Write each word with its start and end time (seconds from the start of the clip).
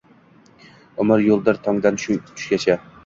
Umr 1.05 1.23
yoʼldir, 1.27 1.59
tongdan 1.69 2.01
tushgacha. 2.05 2.79